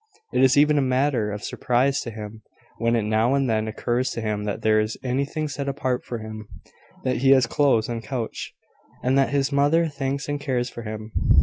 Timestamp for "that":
4.45-4.63, 7.03-7.17, 9.15-9.29